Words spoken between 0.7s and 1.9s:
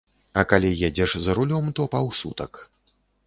едзеш за рулём, то